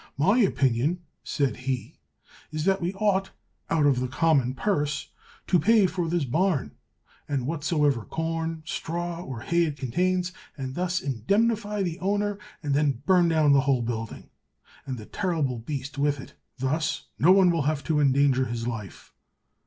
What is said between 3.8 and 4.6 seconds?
of the common